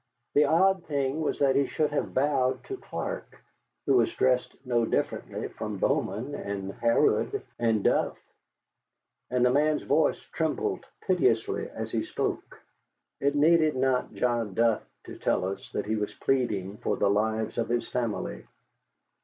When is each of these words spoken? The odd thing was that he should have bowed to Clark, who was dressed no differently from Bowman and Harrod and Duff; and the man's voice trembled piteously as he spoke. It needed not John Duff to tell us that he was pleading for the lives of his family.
The 0.33 0.45
odd 0.45 0.85
thing 0.87 1.21
was 1.21 1.37
that 1.37 1.55
he 1.55 1.67
should 1.67 1.91
have 1.91 2.15
bowed 2.15 2.63
to 2.63 2.75
Clark, 2.77 3.39
who 3.85 3.97
was 3.97 4.11
dressed 4.15 4.55
no 4.65 4.83
differently 4.83 5.47
from 5.49 5.77
Bowman 5.77 6.33
and 6.33 6.73
Harrod 6.73 7.43
and 7.59 7.83
Duff; 7.83 8.17
and 9.29 9.45
the 9.45 9.51
man's 9.51 9.83
voice 9.83 10.19
trembled 10.31 10.87
piteously 11.01 11.69
as 11.69 11.91
he 11.91 12.03
spoke. 12.03 12.59
It 13.19 13.35
needed 13.35 13.75
not 13.75 14.15
John 14.15 14.55
Duff 14.55 14.81
to 15.03 15.19
tell 15.19 15.45
us 15.45 15.69
that 15.71 15.85
he 15.85 15.95
was 15.95 16.15
pleading 16.15 16.77
for 16.77 16.97
the 16.97 17.07
lives 17.07 17.59
of 17.59 17.69
his 17.69 17.87
family. 17.87 18.47